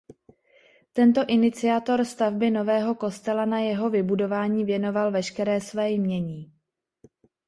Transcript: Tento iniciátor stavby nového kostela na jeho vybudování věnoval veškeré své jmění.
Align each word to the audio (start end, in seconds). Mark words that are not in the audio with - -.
Tento 0.93 1.21
iniciátor 1.27 2.05
stavby 2.05 2.51
nového 2.51 2.95
kostela 2.95 3.45
na 3.45 3.59
jeho 3.59 3.89
vybudování 3.89 4.65
věnoval 4.65 5.11
veškeré 5.11 5.61
své 5.61 5.91
jmění. 5.91 6.53